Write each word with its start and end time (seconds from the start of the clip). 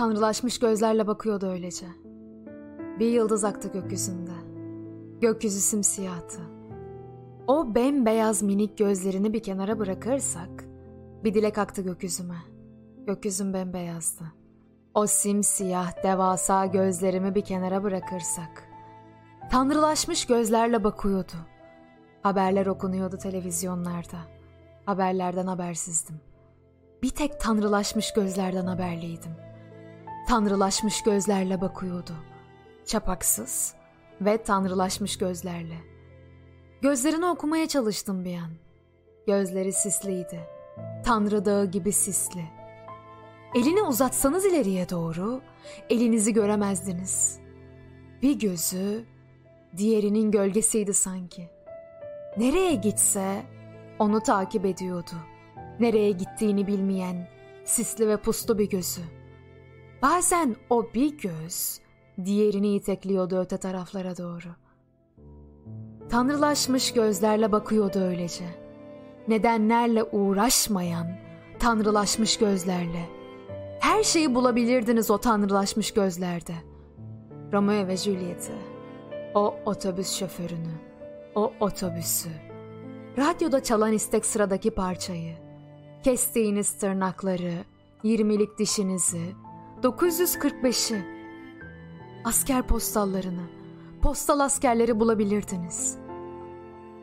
Tanrılaşmış 0.00 0.58
gözlerle 0.58 1.06
bakıyordu 1.06 1.46
öylece. 1.46 1.86
Bir 2.98 3.06
yıldız 3.06 3.44
aktı 3.44 3.68
gökyüzünde. 3.68 4.30
Gökyüzü 5.20 5.60
simsiyahtı. 5.60 6.40
O 7.46 7.74
bembeyaz 7.74 8.42
minik 8.42 8.78
gözlerini 8.78 9.32
bir 9.32 9.42
kenara 9.42 9.78
bırakırsak, 9.78 10.64
bir 11.24 11.34
dilek 11.34 11.58
aktı 11.58 11.82
gökyüzüme. 11.82 12.36
Gökyüzüm 13.06 13.54
bembeyazdı. 13.54 14.24
O 14.94 15.06
simsiyah 15.06 16.04
devasa 16.04 16.66
gözlerimi 16.66 17.34
bir 17.34 17.44
kenara 17.44 17.82
bırakırsak, 17.82 18.68
tanrılaşmış 19.50 20.26
gözlerle 20.26 20.84
bakıyordu. 20.84 21.36
Haberler 22.22 22.66
okunuyordu 22.66 23.18
televizyonlarda. 23.18 24.18
Haberlerden 24.86 25.46
habersizdim. 25.46 26.20
Bir 27.02 27.10
tek 27.10 27.40
tanrılaşmış 27.40 28.12
gözlerden 28.12 28.66
haberliydim. 28.66 29.49
Tanrılaşmış 30.30 31.02
gözlerle 31.02 31.60
bakıyordu. 31.60 32.12
Çapaksız 32.86 33.74
ve 34.20 34.42
tanrılaşmış 34.42 35.18
gözlerle. 35.18 35.76
Gözlerini 36.82 37.26
okumaya 37.26 37.68
çalıştım 37.68 38.24
bir 38.24 38.36
an. 38.36 38.50
Gözleri 39.26 39.72
sisliydi. 39.72 40.40
Tanrı 41.04 41.44
dağı 41.44 41.66
gibi 41.66 41.92
sisli. 41.92 42.44
Elini 43.54 43.82
uzatsanız 43.82 44.44
ileriye 44.44 44.88
doğru 44.88 45.40
elinizi 45.88 46.32
göremezdiniz. 46.32 47.38
Bir 48.22 48.38
gözü 48.38 49.04
diğerinin 49.76 50.30
gölgesiydi 50.30 50.94
sanki. 50.94 51.48
Nereye 52.36 52.74
gitse 52.74 53.42
onu 53.98 54.20
takip 54.20 54.64
ediyordu. 54.64 55.14
Nereye 55.80 56.10
gittiğini 56.10 56.66
bilmeyen 56.66 57.28
sisli 57.64 58.08
ve 58.08 58.16
puslu 58.16 58.58
bir 58.58 58.70
gözü. 58.70 59.19
Bazen 60.02 60.56
o 60.70 60.86
bir 60.94 61.18
göz 61.18 61.80
diğerini 62.24 62.74
itekliyordu 62.74 63.38
öte 63.40 63.56
taraflara 63.56 64.16
doğru. 64.16 64.48
Tanrılaşmış 66.08 66.92
gözlerle 66.92 67.52
bakıyordu 67.52 67.98
öylece. 67.98 68.44
Nedenlerle 69.28 70.04
uğraşmayan, 70.04 71.06
tanrılaşmış 71.58 72.38
gözlerle. 72.38 73.08
Her 73.80 74.02
şeyi 74.02 74.34
bulabilirdiniz 74.34 75.10
o 75.10 75.18
tanrılaşmış 75.18 75.90
gözlerde. 75.90 76.54
Romeo 77.52 77.86
ve 77.86 77.96
Juliet'i, 77.96 78.52
o 79.34 79.54
otobüs 79.64 80.18
şoförünü, 80.18 80.74
o 81.34 81.52
otobüsü, 81.60 82.30
radyoda 83.18 83.62
çalan 83.62 83.92
istek 83.92 84.26
sıradaki 84.26 84.70
parçayı, 84.70 85.36
kestiğiniz 86.02 86.72
tırnakları, 86.72 87.52
yirmilik 88.02 88.58
dişinizi, 88.58 89.34
945'i, 89.82 91.04
asker 92.24 92.62
postallarını, 92.62 93.42
postal 94.02 94.40
askerleri 94.40 95.00
bulabilirdiniz. 95.00 95.98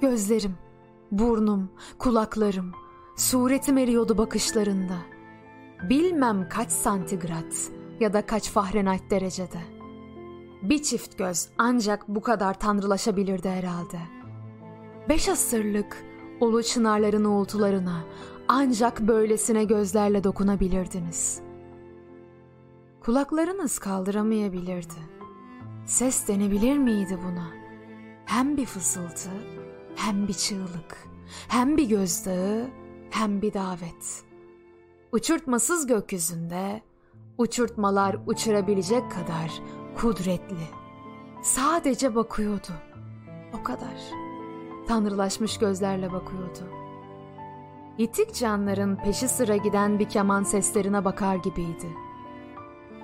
Gözlerim, 0.00 0.54
burnum, 1.10 1.70
kulaklarım, 1.98 2.72
suretim 3.16 3.78
eriyordu 3.78 4.18
bakışlarında. 4.18 4.96
Bilmem 5.90 6.48
kaç 6.48 6.70
santigrat 6.70 7.70
ya 8.00 8.12
da 8.12 8.26
kaç 8.26 8.50
Fahrenheit 8.50 9.10
derecede. 9.10 9.58
Bir 10.62 10.82
çift 10.82 11.18
göz 11.18 11.48
ancak 11.58 12.08
bu 12.08 12.20
kadar 12.20 12.58
tanrılaşabilirdi 12.58 13.48
herhalde. 13.48 13.98
Beş 15.08 15.28
asırlık 15.28 16.04
ulu 16.40 16.62
çınarların 16.62 17.24
uğultularına 17.24 18.04
ancak 18.48 19.00
böylesine 19.00 19.64
gözlerle 19.64 20.24
dokunabilirdiniz. 20.24 21.40
Kulaklarınız 23.04 23.78
kaldıramayabilirdi. 23.78 24.94
Ses 25.86 26.28
denebilir 26.28 26.78
miydi 26.78 27.18
buna? 27.24 27.46
Hem 28.24 28.56
bir 28.56 28.66
fısıltı, 28.66 29.30
hem 29.96 30.28
bir 30.28 30.32
çığlık, 30.32 31.08
hem 31.48 31.76
bir 31.76 31.88
gözdağı, 31.88 32.66
hem 33.10 33.42
bir 33.42 33.54
davet. 33.54 34.24
Uçurtmasız 35.12 35.86
gökyüzünde 35.86 36.82
uçurtmalar 37.38 38.16
uçurabilecek 38.26 39.10
kadar 39.10 39.52
kudretli. 39.96 40.68
Sadece 41.42 42.14
bakıyordu. 42.14 42.72
O 43.60 43.62
kadar. 43.62 44.00
Tanrılaşmış 44.88 45.58
gözlerle 45.58 46.12
bakıyordu. 46.12 46.68
Yitik 47.98 48.34
canların 48.34 48.96
peşi 48.96 49.28
sıra 49.28 49.56
giden 49.56 49.98
bir 49.98 50.08
keman 50.08 50.42
seslerine 50.42 51.04
bakar 51.04 51.36
gibiydi. 51.36 52.03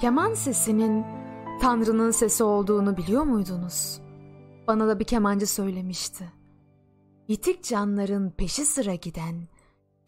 Keman 0.00 0.34
sesinin 0.34 1.06
Tanrı'nın 1.60 2.10
sesi 2.10 2.44
olduğunu 2.44 2.96
biliyor 2.96 3.22
muydunuz? 3.22 4.00
Bana 4.66 4.88
da 4.88 4.98
bir 4.98 5.04
kemancı 5.04 5.46
söylemişti. 5.46 6.32
Yitik 7.28 7.64
canların 7.64 8.30
peşi 8.30 8.66
sıra 8.66 8.94
giden 8.94 9.48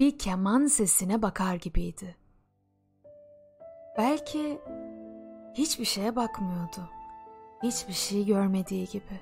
bir 0.00 0.18
keman 0.18 0.66
sesine 0.66 1.22
bakar 1.22 1.54
gibiydi. 1.54 2.16
Belki 3.98 4.60
hiçbir 5.54 5.84
şeye 5.84 6.16
bakmıyordu. 6.16 6.90
Hiçbir 7.62 7.92
şey 7.92 8.26
görmediği 8.26 8.86
gibi. 8.86 9.20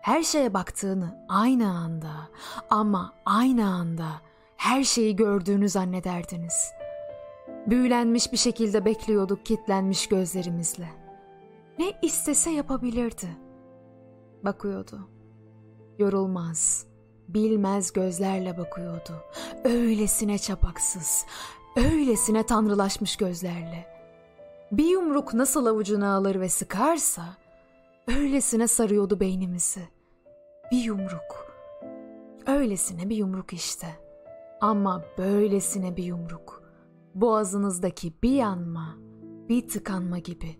Her 0.00 0.22
şeye 0.22 0.54
baktığını 0.54 1.26
aynı 1.28 1.70
anda 1.70 2.28
ama 2.70 3.14
aynı 3.26 3.68
anda 3.68 4.08
her 4.56 4.84
şeyi 4.84 5.16
gördüğünü 5.16 5.68
zannederdiniz. 5.68 6.72
Büyülenmiş 7.66 8.32
bir 8.32 8.36
şekilde 8.36 8.84
bekliyorduk 8.84 9.46
kitlenmiş 9.46 10.06
gözlerimizle. 10.06 10.88
Ne 11.78 11.92
istese 12.02 12.50
yapabilirdi. 12.50 13.28
Bakıyordu. 14.44 15.08
Yorulmaz, 15.98 16.86
bilmez 17.28 17.92
gözlerle 17.92 18.58
bakıyordu. 18.58 19.12
Öylesine 19.64 20.38
çapaksız, 20.38 21.24
öylesine 21.76 22.46
tanrılaşmış 22.46 23.16
gözlerle. 23.16 23.86
Bir 24.72 24.84
yumruk 24.84 25.34
nasıl 25.34 25.66
avucuna 25.66 26.14
alır 26.14 26.40
ve 26.40 26.48
sıkarsa, 26.48 27.22
öylesine 28.08 28.68
sarıyordu 28.68 29.20
beynimizi. 29.20 29.82
Bir 30.72 30.84
yumruk. 30.84 31.52
Öylesine 32.46 33.08
bir 33.08 33.16
yumruk 33.16 33.52
işte. 33.52 33.86
Ama 34.60 35.02
böylesine 35.18 35.96
bir 35.96 36.04
yumruk. 36.04 36.61
Boğazınızdaki 37.14 38.12
bir 38.22 38.32
yanma, 38.32 38.96
bir 39.48 39.68
tıkanma 39.68 40.18
gibi. 40.18 40.56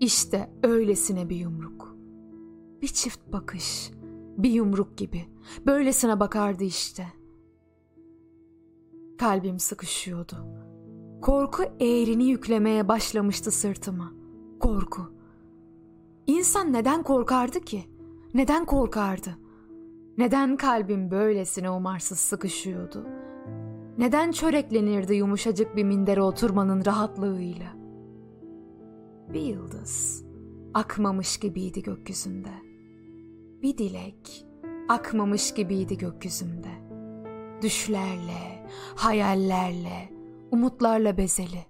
İşte 0.00 0.50
öylesine 0.62 1.28
bir 1.28 1.36
yumruk. 1.36 1.96
Bir 2.82 2.88
çift 2.88 3.32
bakış, 3.32 3.90
bir 4.38 4.50
yumruk 4.50 4.98
gibi. 4.98 5.24
Böylesine 5.66 6.20
bakardı 6.20 6.64
işte. 6.64 7.06
Kalbim 9.18 9.58
sıkışıyordu. 9.58 10.36
Korku 11.22 11.62
eğrini 11.80 12.24
yüklemeye 12.24 12.88
başlamıştı 12.88 13.50
sırtıma. 13.50 14.12
Korku. 14.60 15.02
İnsan 16.26 16.72
neden 16.72 17.02
korkardı 17.02 17.60
ki? 17.60 17.84
Neden 18.34 18.64
korkardı? 18.64 19.38
Neden 20.18 20.56
kalbim 20.56 21.10
böylesine 21.10 21.70
umarsız 21.70 22.18
sıkışıyordu? 22.18 23.06
Neden 23.98 24.32
çöreklenirdi 24.32 25.14
yumuşacık 25.14 25.76
bir 25.76 25.84
mindere 25.84 26.22
oturmanın 26.22 26.84
rahatlığıyla? 26.84 27.66
Bir 29.32 29.40
yıldız 29.40 30.26
akmamış 30.74 31.38
gibiydi 31.38 31.82
gökyüzünde. 31.82 32.52
Bir 33.62 33.78
dilek 33.78 34.46
akmamış 34.88 35.54
gibiydi 35.54 35.98
gökyüzünde. 35.98 36.68
Düşlerle, 37.62 38.68
hayallerle, 38.96 40.12
umutlarla 40.50 41.16
bezeli, 41.16 41.66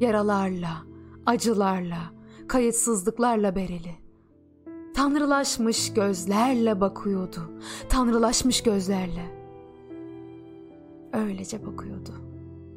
yaralarla, 0.00 0.86
acılarla, 1.26 2.12
kayıtsızlıklarla 2.48 3.56
bereli. 3.56 3.94
Tanrılaşmış 4.94 5.92
gözlerle 5.92 6.80
bakıyordu. 6.80 7.40
Tanrılaşmış 7.88 8.62
gözlerle. 8.62 9.39
Öylece 11.12 11.66
bakıyordu. 11.66 12.12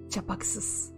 Çapaksız. 0.09 0.92